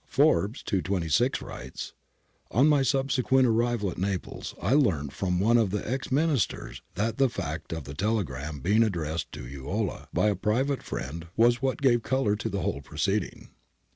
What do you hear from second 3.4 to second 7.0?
arrival at Naples I learnt from one of the ex Ministers